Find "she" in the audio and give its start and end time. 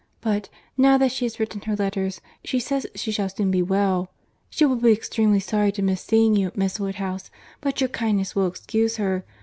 1.11-1.25, 2.43-2.59, 2.95-3.11, 4.49-4.65